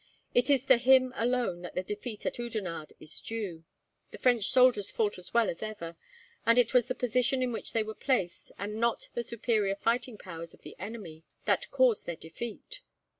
[0.33, 3.65] It is to him, alone, that the defeat at Oudenarde is due.
[4.09, 5.95] The French soldiers fought as well as ever,
[6.43, 10.17] and it was the position in which they were placed, and not the superior fighting
[10.17, 12.81] powers of the enemy, that caused their defeat."